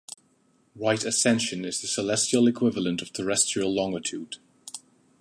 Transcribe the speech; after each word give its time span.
Right 0.75 1.03
Ascension 1.05 1.63
is 1.63 1.79
the 1.79 1.85
celestial 1.87 2.47
equivalent 2.47 3.03
of 3.03 3.13
terrestrial 3.13 3.71
longitude. 3.71 4.37